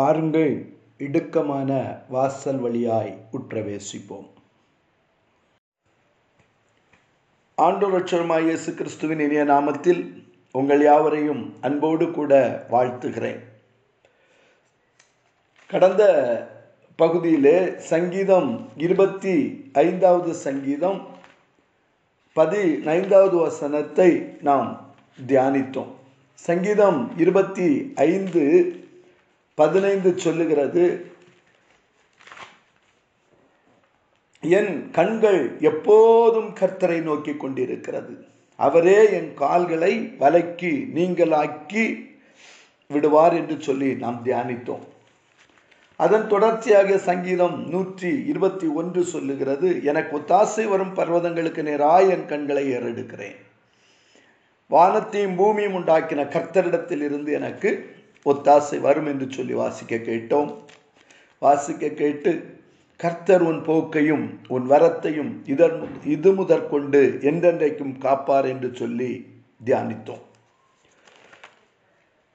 [0.00, 0.52] வாருங்கள்
[0.98, 1.70] இடுக்கமான
[2.08, 4.26] வாசல் வழியாய் உற்றவேசிப்போம்.
[7.58, 12.32] ஆண்டோரட்சருமாய் இயேசு கிறிஸ்துவின் இனிய நாமத்தில் உங்கள் யாவரையும் அன்போடு கூட
[12.70, 13.40] வாழ்த்துகிறேன்.
[15.66, 16.02] கடந்த
[16.96, 19.34] பகுதியிலே சங்கீதம் இருபத்தி
[19.72, 21.00] ஐந்தாவது சங்கீதம்
[22.32, 24.10] பதினைந்தாவது வசனத்தை
[24.42, 24.92] நாம்
[25.26, 25.92] தியானித்தோம்.
[26.34, 28.44] சங்கீதம் இருபத்தி ஐந்து
[29.60, 30.84] பதினைந்து சொல்லுகிறது.
[34.42, 38.14] என் கண்கள் எப்போதும் கர்த்தரை நோக்கி கொண்டிருக்கிறது.
[38.58, 41.84] அவரே என் கால்களை வலைக்கு நீங்களாக்கி
[42.90, 44.86] விடுவார் என்று சொல்லி நாம் தியானித்தோம்.
[46.00, 53.38] அதன் தொடர்ச்சியாக சங்கீதம் நூற்றி இருபத்தி ஒன்று சொல்லுகிறது எனக்கு ஒத்தாசை வரும் பர்வதங்களுக்கு நேராய் என் கண்களை ஏறெடுக்கிறேன்.
[54.70, 57.70] வானத்தையும் பூமியும் உண்டாக்கின கர்த்தரிடத்தில் இருந்து எனக்கு
[58.24, 60.54] ஒத்தாசை வரும் என்று சொல்லி வாசிக்க கேட்டோம்.
[61.38, 62.58] வாசிக்க கேட்டு
[62.96, 69.26] கர்த்தர் உன் போக்கையும் உன் வரத்தையும் இதர் இது முதற்கொண்டு என்றென்றைக்கும் காப்பார் என்று சொல்லி
[69.64, 70.24] தியானித்தோம்.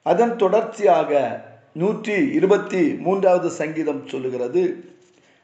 [0.02, 1.12] அதன் தொடர்ச்சியாக
[1.72, 4.94] நூற்றி இருபத்தி மூன்றாவது சங்கீதம் சொல்லுகிறது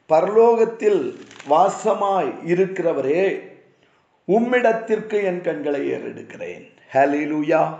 [0.08, 3.40] பரலோகத்தில் வாசமாய் இருக்கிறவரே
[4.28, 6.64] உம்மிடத்திற்கு என் கண்களை ஏறெடுக்கிறேன்.
[6.92, 7.74] ஹலிலூயா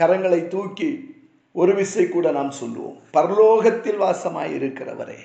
[0.00, 1.11] கரங்களை தூக்கி
[1.52, 2.98] ஒரு விசை கூட நாம் சொல்லுவோம்.
[3.12, 5.20] பரலோகத்தில் வாசமாய் இருக்கிறவரே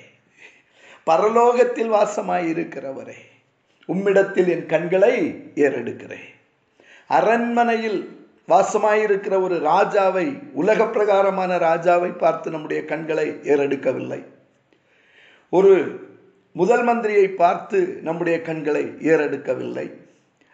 [1.06, 3.18] பரலோகத்தில் வாசமாய் இருக்கிறவரே
[3.88, 6.28] உம்மிடத்தில் என் கண்களை ஏறெடுக்கிறேன்.
[7.08, 14.24] அரண்மனையில் வாசமாயிருக்கிற ஒரு ராஜாவை உலக பிரகாரமான ராஜாவை பார்த்து நம்முடைய கண்களை ஏறெடுக்கவில்லை.
[15.50, 16.00] ஒரு
[16.52, 19.92] முதல் மந்திரியை பார்த்து நம்முடைய கண்களை ஏறெடுக்கவில்லை.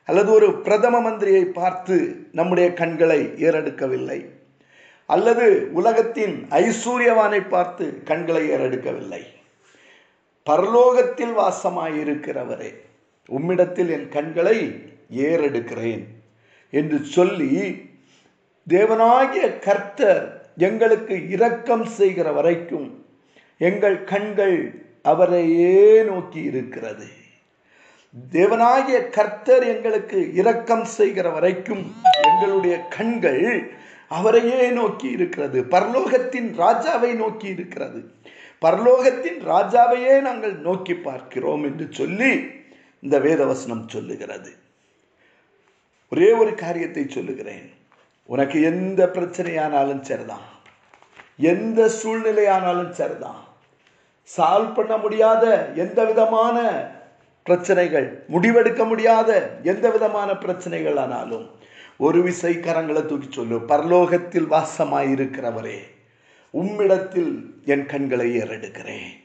[0.04, 4.33] அல்லது ஒரு பிரதம மந்திரியை பார்த்து நம்முடைய கண்களை ஏறெடுக்கவில்லை.
[5.14, 5.46] அல்லது
[5.78, 9.22] உலகத்தின் ஐஸ்வர்யவானை பார்த்து கண்களை ஏறெடுக்கவில்லை.
[10.46, 12.70] பரலோகத்தில் வாசமாயிருக்கிறவரே
[13.36, 14.58] உம்மிடத்தில் என் கண்களை
[15.28, 16.04] ஏறெடுக்கிறேன்
[16.72, 17.52] என்று சொல்லி
[18.66, 20.24] தேவனாகிய கர்த்தர்
[20.68, 22.88] எங்களுக்கு இரக்கம் செய்கிற வரைக்கும்
[23.60, 24.58] எங்கள் கண்கள்
[25.12, 25.78] அவரையே
[26.10, 27.08] நோக்கி இருக்கிறது.
[28.32, 31.84] தேவனாகிய கர்த்தர் எங்களுக்கு இரக்கம் செய்கிற வரைக்கும்
[32.28, 33.44] எங்களுடைய கண்கள்
[34.08, 35.62] அவரையே நோக்கி இருக்கிறது.
[35.62, 38.10] பரலோகத்தின் ராஜாவை நோக்கி இருக்கிறது.
[38.62, 42.50] பரலோகத்தின் ராஜாவையே நாங்கள் நோக்கி பார்க்கிறோம் என்று சொல்லி
[43.00, 44.52] இந்த வேதவசனம் சொல்லுகிறது.
[46.10, 47.72] ஒரே ஒரு காரியத்தை சொல்லுகிறேன்.
[48.24, 50.52] உனக்கு எந்த பிரச்சனையானாலும் சரிதான்.
[51.36, 53.52] எந்த சூழ்நிலையானாலும் சரிதான்.
[54.36, 56.88] சால்வ் பண்ண முடியாத எந்த விதமான
[57.42, 61.50] பிரச்சனைகள் முடிவெடுக்க முடியாத எந்த விதமான பிரச்சனைகள் ஆனாலும்
[61.96, 63.58] ஒரு விசை கரங்களை தூக்கி சொல்லு.
[63.58, 65.78] பரலோகத்தில் வாசமாயிருக்கிறவரே
[66.52, 69.22] உம்மிடத்தில் என் கண்களை ஏறெடுக்கிறேன்.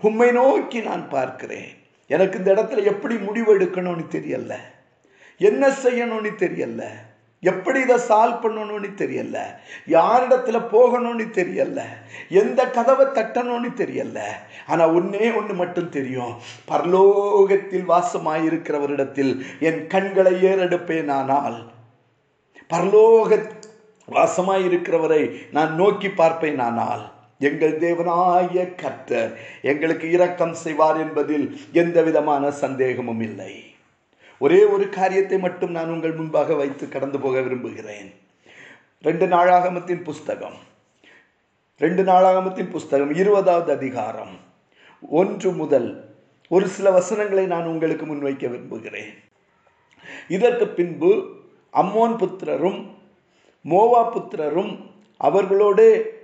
[0.00, 1.68] உம்மை நோக்கி நான் பார்க்கிறேன்.
[2.06, 4.54] எனக்கு இந்த இடத்துல எப்படி முடிவு எடுக்கணும்னு தெரியல.
[5.38, 6.84] என்ன செய்யணும்னு தெரியல.
[7.40, 9.38] எப்படி இதை சால்வ் பண்ணணும்னு தெரியல.
[9.86, 11.82] யாரிடத்துல போகணும்னு தெரியல.
[12.28, 14.20] எந்த கதவை தட்டணும்னு தெரியல.
[14.66, 16.34] ஆனால் ஒன்னே ஒன்று மட்டும் தெரியும்.
[16.68, 21.64] பரலோகத்தில் வாசமாயிருக்கிறவரிடத்தில் என் கண்களை ஏறெடுப்பேன்
[22.70, 23.50] பரலோக
[24.08, 32.50] வாசமாய் இருக்கிறவரை நான் நோக்கி பார்ப்பேன் ஆனால் எங்கள் தேவனாய கர்த்தர் எங்களுக்கு இரக்கம் செய்வார் என்பதில் எந்த விதமான
[32.50, 33.64] சந்தேகமும் இல்லை.
[34.38, 38.12] ஒரே ஒரு காரியத்தை மட்டும் நான் உங்கள் முன்பாக வைத்து கடந்து போக விரும்புகிறேன்.
[39.02, 40.58] ரெண்டு நாளாகமத்தின் புஸ்தகம்.
[41.78, 44.36] ரெண்டு நாளாகமத்தின் புஸ்தகம் இருபதாவது அதிகாரம்.
[45.00, 46.16] ஒன்று முதல்
[46.48, 49.10] ஒரு சில வசனங்களை நான் உங்களுக்கு முன்வைக்க விரும்புகிறேன்.
[50.28, 51.36] இதற்கு பின்பு
[51.74, 52.90] அம்மோன் புத்திரரும்
[53.64, 54.78] மோவா புத்திரரும்
[55.16, 56.16] அவர்களோடு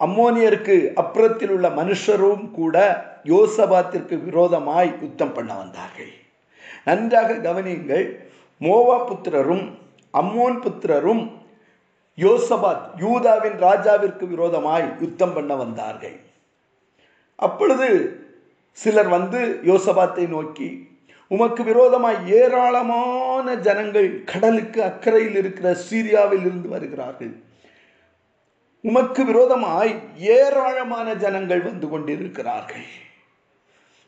[0.00, 2.76] அம்மோனியருக்கு அப்புறத்தில் உள்ள மனுஷரும் கூட
[3.24, 6.12] யோசபாத்திற்கு விரோதமாய் யுத்தம் பண்ண வந்தார்கள்.
[6.84, 8.06] நன்றாக கவனியுங்கள்
[8.60, 9.78] மோவா புத்திரரும்
[10.14, 11.38] அம்மோன் புத்திரரும்
[12.16, 16.20] யோசபாத் யூதாவின் ராஜாவிற்கு விரோதமாய் யுத்தம் பண்ண வந்தார்கள்.
[17.36, 17.88] அப்பொழுது
[18.72, 20.89] சிலர் வந்து யோசபாத்தை நோக்கி
[21.30, 27.34] உமக்கு விரோதமாய் ஏராளமான ஜனங்கள் கடலுக்கு அக்கறையில் இருக்கிற சீரியாவில் இருந்து வருகிறார்கள்.
[28.80, 32.84] உமக்கு விரோதமாய் ஏராளமான ஜனங்கள் வந்து கொண்டிருக்கிறார்கள்.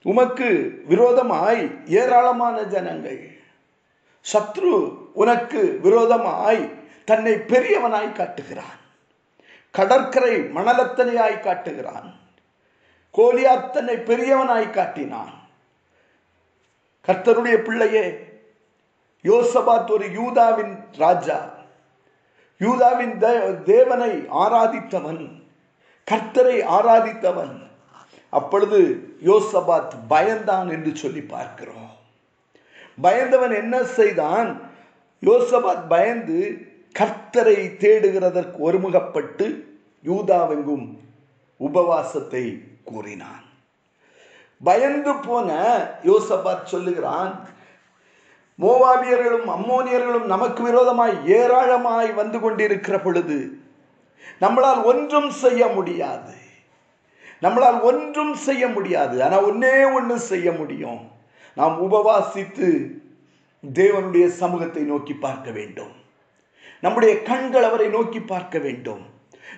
[0.02, 3.38] உமக்கு விரோதமாய் ஏராளமான ஜனங்கள்.
[4.32, 6.70] சத்ரு உனக்கு விரோதமாய்
[7.04, 8.80] தன்னை பெரியவனாய் காட்டுகிறான்.
[9.70, 12.14] கடற்கரை மணலத்தனையாய் காட்டுகிறான்.
[13.14, 15.40] கோலியாத் தன்னை பெரியவனாய் காட்டினான்.
[17.06, 18.18] கர்த்தருடைய பிள்ளையே
[19.22, 21.54] யோசபாத் ஒரு யூதாவின் ராஜா.
[22.58, 25.42] யூதாவின் தே- தேவனை ஆராதித்தவன்.
[26.10, 27.70] கர்த்தரை ஆராதித்தவன்.
[28.30, 31.90] அப்பொழுது யோசபாத் பயந்தான் என்று சொல்லி பார்க்கிறோம்.
[33.00, 34.60] பயந்தவன் என்ன செய்தான்?
[35.20, 36.58] யோசபாத் பயந்து
[36.98, 39.62] கர்த்தரை தேடுகிறதற்கு ஒருமுகப்பட்டு
[40.04, 40.98] யூதாவெங்கும்
[41.60, 43.50] உபவாசத்தை கூறினான்.
[44.62, 47.48] பயந்து போன யோசபாத் சொல்லுகிறான்
[48.58, 53.60] மோவாபியர்களும் அம்மோனியர்களும் நமக்கு விரோதமாய் ஏராளமாய் வந்து கொண்டிருக்கிற பொழுது
[54.40, 56.32] நம்மளால் ஒன்றும் செய்ய முடியாது.
[57.42, 59.24] நம்மளால் ஒன்றும் செய்ய முடியாது.
[59.24, 61.10] ஆனால் ஒன்னே ஒன்று செய்ய முடியும்.
[61.54, 62.90] நாம் உபவாசித்து
[63.74, 65.92] தேவனுடைய சமூகத்தை நோக்கி பார்க்க வேண்டும்.
[66.80, 69.00] நம்முடைய கண்கள் அவரை நோக்கி பார்க்க வேண்டும்.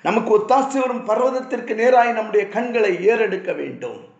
[0.02, 4.12] நமக்கு ஒத்தாசி வரும் பர்வதத்திற்கு நேராய் நம்முடைய கண்களை ஏறெடுக்க வேண்டும்.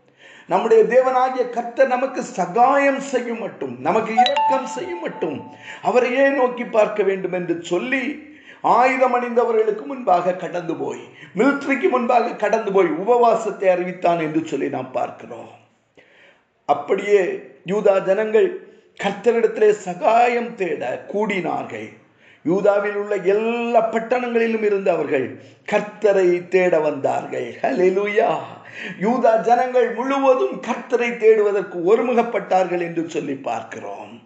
[0.52, 5.38] நம்முடைய தேவனாகிய கர்த்தர் நமக்கு சகாயம் செய்யும் மட்டும் நமக்கு இரக்கம் செய்யும் மட்டும்
[5.88, 8.04] அவரையே நோக்கி பார்க்க வேண்டும் என்று சொல்லி
[8.76, 11.02] ஆயுதம் அணிந்தவர்களுக்கு முன்பாக கடந்து போய்
[11.38, 15.52] மிலிட்ரிக்கு முன்பாக கடந்து போய் உபவாசத்தை அறிவித்தான் என்று சொல்லி நாம் பார்க்கிறோம்.
[16.68, 17.22] அப்படியே
[17.72, 18.48] யூதா ஜனங்கள்
[19.00, 20.82] கர்த்தரிடத்திலே சகாயம் தேட
[21.12, 21.88] கூடினார்கள்.
[22.44, 25.26] யூதாவில் உள்ள எல்லா பட்டணங்களிலும் இருந்து அவர்கள்
[25.72, 27.48] கர்த்தரை தேட வந்தார்கள்.
[27.62, 28.30] ஹலெலுயா
[29.00, 34.22] யூதா ஜனங்கள் முழுவதும் கர்த்தரை தேடுவதற்கு ஒருமுகப்பட்டார்கள் என்று சொல்லி பார்க்கிறோம்.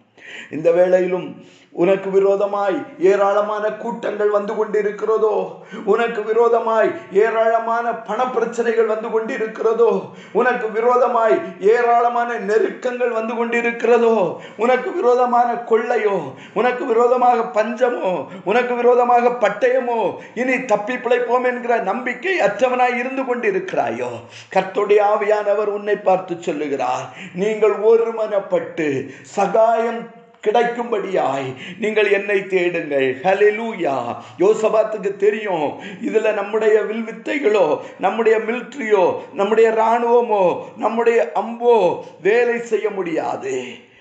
[0.51, 1.27] இந்த வேளையிலும்
[1.71, 5.51] உனக்கு விரோதமாய் ஏராளமான கூட்டங்கள் வந்து கொண்டிருக்கிறதோ?
[5.85, 10.09] உனக்கு விரோதமாய் ஏராளமான பண பிரச்சனைகள் வந்து கொண்டிருக்கிறதோ?
[10.31, 14.37] உனக்கு விரோதமாய் ஏராளமான நெருக்கங்கள் வந்து கொண்டிருக்கிறதோ?
[14.57, 16.33] உனக்கு விரோதமான கொள்ளையோ?
[16.53, 18.25] உனக்கு விரோதமாக பஞ்சமோ?
[18.43, 20.15] உனக்கு விரோதமாக பட்டயமோ?
[20.33, 24.09] இனி தப்பி பிழைப்போம் என்கிற நம்பிக்கை அற்றவனாய் இருந்து கொண்டிருக்கிறாயோ?
[24.53, 27.09] கர்த்துடைய ஆவியானவர் உன்னை பார்த்து சொல்லுகிறார்.
[27.35, 31.47] நீங்கள் ஒருமனப்பட்டு சகாயம் கிடைக்கும்படியாய்
[31.79, 33.07] நீங்கள் என்னை தேடுங்கள்.
[33.23, 33.95] ஹலெலூயா
[34.39, 35.69] யோசபாத்துக்கு தெரியும்.
[36.07, 37.65] இதுல நம்முடைய வில்வித்தைகளோ
[37.99, 39.03] நம்முடைய மிலிட்ரியோ
[39.33, 40.43] நம்முடைய இராணுவமோ
[40.77, 41.75] நம்முடைய அம்போ
[42.21, 43.55] வேலை செய்ய முடியாது.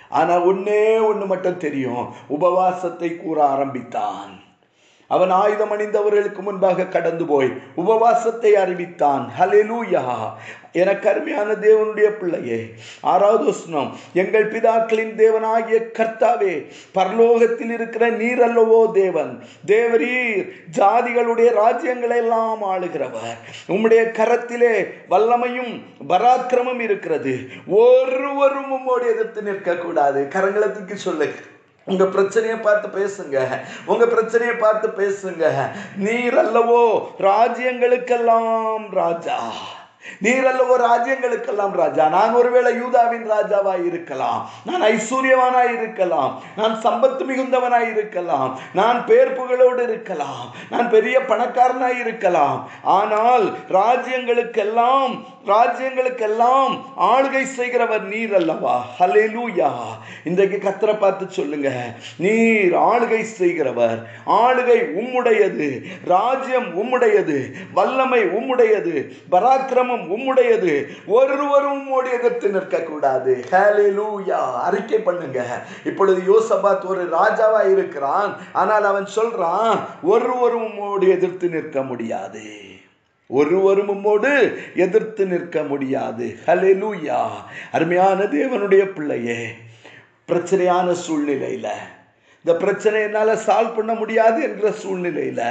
[0.09, 2.05] ஆனா ஒன்னே ஒன்று மட்டும் தெரியும்.
[2.29, 4.31] உபவாசத்தை கூற ஆரம்பித்தான்.
[5.11, 9.25] அவன் ஆயுதம் அணிந்தவர்களுக்கு முன்பாக கடந்து போய் உபவாசத்தை அறிவித்தான்.
[9.39, 10.03] ஹலெலூயா
[10.83, 12.61] எனக்கு அருமையான தேவனுடைய பிள்ளையே
[13.13, 13.91] ஆறாவது வசனம்
[14.21, 16.55] எங்கள் பிதாக்களின் தேவனாகிய கர்த்தாவே
[16.99, 19.33] பரலோகத்தில் இருக்கிற நீர் அல்லவோ தேவன்
[19.73, 20.43] தேவரீர்
[20.79, 23.39] ஜாதிகளுடைய ராஜ்யங்களை எல்லாம் ஆளுகிறவர்.
[23.75, 24.75] உம்முடைய கரத்திலே
[25.11, 25.73] வல்லமையும்
[26.09, 27.35] பராக்கிரமும் இருக்கிறது.
[27.83, 30.23] ஒருவரும் உம்மோடு எதிர்த்து நிற்கக்கூடாது.
[30.35, 31.39] கரங்களத்துக்கு சொல்லுங்க
[31.93, 33.37] உங்க பிரச்சனையை பார்த்து பேசுங்க.
[33.87, 35.45] உங்க பிரச்சனையை பார்த்து பேசுங்க.
[36.07, 36.83] நீர் அல்லவோ
[37.29, 39.39] ராஜ்யங்களுக்கெல்லாம் ராஜா.
[40.19, 42.09] நீர் அல்லவோ ராஜ்யங்களுக்கெல்லாம் ராஜா.
[42.09, 44.51] நான் ஒருவேளை யூதாவின் ராஜாவாய் இருக்கலாம்.
[44.65, 46.43] நான் ஐஸ்வர்யவானாய் இருக்கலாம்.
[46.57, 48.59] நான் சம்பத்து மிகுந்தவனாய் இருக்கலாம்.
[48.75, 50.55] நான் பேர் புகழோடு இருக்கலாம்.
[50.71, 52.71] நான் பெரிய பணக்காரனாய் இருக்கலாம்.
[52.83, 58.85] ஆனால் ராஜ்யங்களுக்கெல்லாம் ராஜ்யங்களுக்கெல்லாம் ஆளுகை செய்கிறவர் நீர் அல்லவா?
[58.99, 59.71] ஹலேலூயா
[60.25, 61.71] இன்றைக்கு கத்தரை பார்த்து சொல்லுங்க.
[62.17, 64.07] நீர் ஆளுகை செய்கிறவர்.
[64.27, 65.83] ஆளுகை உம்முடையது.
[66.05, 67.53] ராஜ்யம் உம்முடையது.
[67.73, 69.11] வல்லமை உம்முடையது.
[69.31, 70.87] பராக்கிரமம் உம்முடையது.
[71.07, 73.45] ஒருவரும் உம்முடைய எதிர்த்து நிற்கக்கூடாது.
[73.51, 75.63] ஹலேலூயா அறிக்கை பண்ணுங்க.
[75.85, 78.37] இப்பொழுது யோசபாத் ஒரு ராஜாவா இருக்கிறான்.
[78.53, 82.67] ஆனால் அவன் சொல்றான் ஒருவரும் உம்மோடு எதிர்த்து நிற்க முடியாது.
[83.27, 86.37] ஒருவரும் உம்மோடு எதிர்த்து நிற்க முடியாது.
[86.47, 87.27] ஹலெலூயா
[87.73, 89.47] அருமையான தேவனுடைய பிள்ளையே
[90.29, 91.71] பிரச்சனையான சூழ்நிலையில்
[92.45, 95.43] இந்த பிரச்சனை என்னால் சால்வ் பண்ண முடியாது என்ற சூழ்நிலையில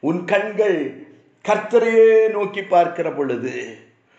[0.00, 1.03] உன் கண்கள்
[1.48, 3.76] கர்த்தரையே நோக்கி பார்க்கிற பொழுது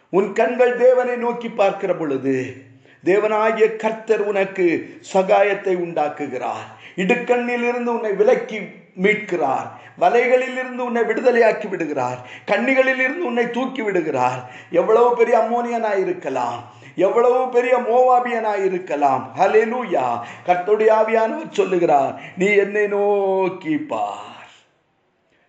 [0.09, 2.55] உன் கண்கள் தேவனை நோக்கி பார்க்கிற பொழுது
[3.03, 4.65] தேவனாகிய கர்த்தர் உனக்கு
[5.13, 6.67] சகாயத்தை உண்டாக்குகிறார்.
[6.95, 8.59] இடுக்கண்ணிலிருந்து உன்னை விலக்கி
[9.03, 9.67] மீட்கிறார்.
[9.99, 12.19] வலைகளில் இருந்து உன்னை விடுதலையாக்கி விடுகிறார்.
[12.45, 14.39] கண்ணிகளில் இருந்து உன்னை தூக்கி விடுகிறார்.
[14.71, 16.73] எவ்வளவு பெரிய அம்மோனியனாய் இருக்கலாம்.
[16.95, 19.35] எவ்வளவு பெரிய மோவாபியனாய் இருக்கலாம்.
[19.39, 20.05] ஹலெலூயா
[20.47, 23.77] கர்த்தருடைய ஆவியானவர் சொல்லுகிறார் நீ என்னை நோக்கி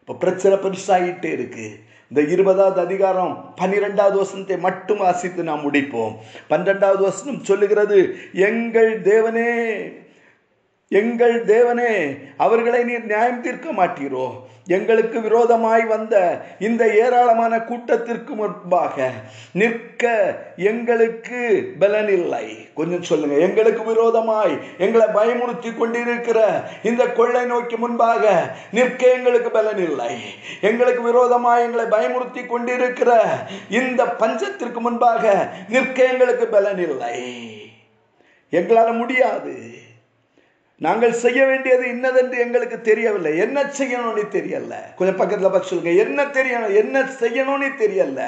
[0.06, 1.64] இப்போ பிரச்சனை பெருசாகிட்டே இருக்கு.
[2.08, 6.12] இந்த இருபதாவது அதிகாரம் பன்னிரெண்டாவது வசனத்தை மட்டும் வாசித்து நாம் முடிப்போம்.
[6.48, 7.98] பன்னிரெண்டாவது வசனம் சொல்லுகிறது
[8.32, 9.48] எங்கள் தேவனே
[10.88, 14.32] எங்கள் தேவனே அவர்களை நீர் நியாயம் தீர்க்க மாட்டீரோ?
[14.66, 19.10] எங்களுக்கு விரோதமாய் வந்த இந்த ஏராளமான கூட்டத்திற்கு முன்பாக
[19.52, 20.04] நிற்க
[20.56, 22.72] எங்களுக்கு பலனில்லை.
[22.74, 30.16] கொஞ்சம் சொல்லுங்க எங்களுக்கு விரோதமாய் எங்களை பயமுறுத்தி கொண்டிருக்கிற இந்த கொள்ளை நோக்கி முன்பாக நிற்க எங்களுக்கு பலனில்லை.
[30.60, 33.22] எங்களுக்கு விரோதமாய் எங்களை பயமுறுத்தி கொண்டிருக்கிற
[33.70, 37.18] இந்த பஞ்சத்திற்கு முன்பாக நிற்க எங்களுக்கு பலனில்லை.
[38.50, 39.84] எங்களால் முடியாது.
[40.78, 43.38] நாங்கள் செய்ய வேண்டியது இன்னதென்று எங்களுக்கு தெரியவில்லை.
[43.38, 44.74] என்ன செய்யணும்னு தெரியல.
[44.96, 45.90] கொஞ்சம் பக்கத்தில் பார்த்து சொல்லுங்க.
[45.90, 46.74] என்ன தெரியணும்?
[46.74, 48.22] என்ன செய்யணும்னு தெரியல.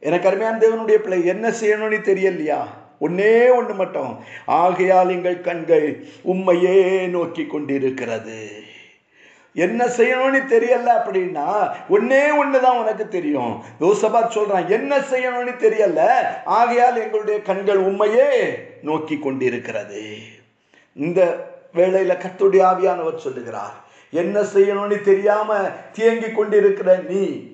[0.00, 2.58] எனக்கு அருமையான தேவனுடைய பிள்ளை என்ன செய்யணும்னு தெரியலையா?
[3.00, 4.18] ஒன்னே ஒன்று மட்டும்.
[4.46, 8.50] ஆகையால் எங்கள் கண்கள் உண்மையே நோக்கி கொண்டிருக்கிறது.
[9.54, 13.64] என்ன செய்யணும்னு தெரியல அப்படின்னா ஒன்னே ஒன்று தான் உனக்கு தெரியும்.
[13.80, 16.06] யோசபா சொல்கிறான் என்ன செய்யணும்னு தெரியல?
[16.44, 20.16] ஆகையால் எங்களுடைய கண்கள் உண்மையே நோக்கி கொண்டிருக்கிறது.
[20.94, 25.58] இந்த வேளையில் கத்துடைய ஆவியானவர் சொல்லுகிறார் என்ன செய்யணும்னு தெரியாம
[25.92, 27.52] தேங்கி கொண்டிருக்கிற நீ?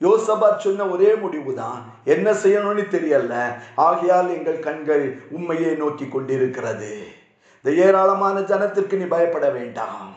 [0.00, 3.54] யோசபாத் சொன்ன ஒரே முடிவு தான் என்ன செய்யணும்னு தெரியல.
[3.74, 7.06] ஆகையால் எங்கள் கண்கள் உண்மையை நோக்கி கொண்டிருக்கிறது.
[7.62, 10.14] இந்த ஏராளமான ஜனத்திற்கு நீ பயப்பட வேண்டாம்.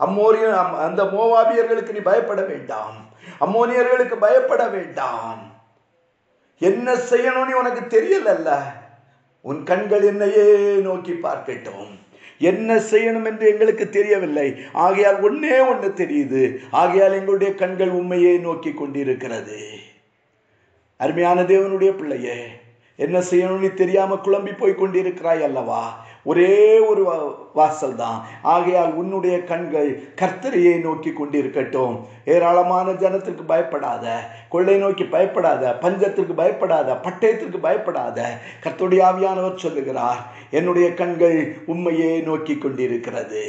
[0.00, 2.96] அம்மோரிய அந்த மோவாபியர்களுக்கு நீ பயப்பட வேண்டாம்.
[3.40, 5.52] அம்மோனியர்களுக்கு பயப்பட வேண்டாம்.
[6.58, 8.50] என்ன செய்யணும்னு உனக்கு தெரியலல்ல.
[9.44, 11.90] உன் கண்கள் என்னையே நோக்கி பார்க்கட்டும்.
[12.38, 14.56] என்ன செய்யணும் என்று எங்களுக்கு தெரியவில்லை.
[14.72, 16.56] ஆகையால் ஒன்னே ஒன்று தெரியுது.
[16.70, 19.58] ஆகையால் எங்களுடைய கண்கள் உண்மையை நோக்கி கொண்டிருக்கிறது.
[20.96, 22.38] அருமையான தேவனுடைய பிள்ளையே
[22.96, 26.03] என்ன செய்யணும்னு தெரியாம குழம்பி போய் கொண்டிருக்கிறாய் அல்லவா?
[26.24, 27.02] ஒரே ஒரு
[27.54, 32.06] வாசல் தான் ஆகையால் உன்னுடைய கண்கள் கர்த்தரையை நோக்கி கொண்டிருக்கட்டும்.
[32.24, 41.56] ஏராளமான ஜனத்திற்கு பயப்படாத கொள்ளை நோக்கி பயப்படாத பஞ்சத்திற்கு பயப்படாத பட்டயத்திற்கு பயப்படாத கர்த்தருடைய ஆவியானவர் சொல்லுகிறார் என்னுடைய கண்கள்
[41.66, 43.44] உண்மையே நோக்கி கொண்டிருக்கிறது.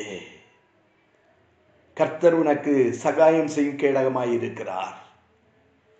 [1.93, 4.95] கர்த்தர் உனக்கு சகாயம் செய்யும் கேடகமாய் இருக்கிறார்.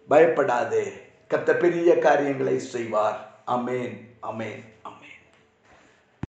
[0.07, 0.85] பயப்படாதே.
[1.29, 3.19] கர்த்த பெரிய காரியங்களை செய்வார்.
[3.47, 4.73] அமேன் அமேன்